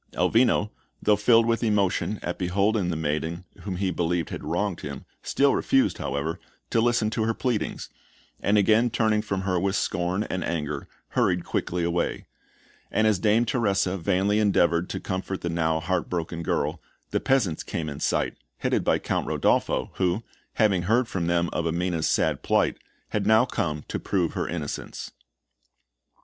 [0.13, 5.05] Elvino, though filled with emotion at beholding the maiden whom he believed had wronged him,
[5.21, 6.39] still refused, however,
[6.71, 7.87] to listen to her pleadings,
[8.39, 12.25] and again turning from her with scorn and anger, hurried quickly away;
[12.89, 16.81] and as Dame Teresa vainly endeavoured to comfort the now heart broken girl,
[17.11, 20.23] the peasants came in sight, headed by Count Rodolpho, who,
[20.53, 22.79] having heard from them of Amina's sad plight,
[23.09, 25.11] had now come to prove her innocence.